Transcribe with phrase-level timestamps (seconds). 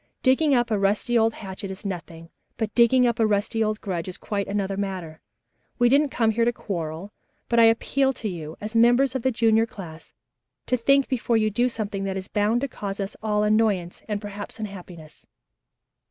[0.23, 4.07] Digging up a rusty old hatchet is nothing, but digging up a rusty old grudge
[4.07, 5.21] is quite another matter.
[5.77, 7.11] We didn't come here to quarrel,
[7.47, 10.15] but I appeal to you, as members of the junior class,
[10.65, 14.19] to think before you do something that is bound to cause us all annoyance and
[14.19, 15.27] perhaps unhappiness."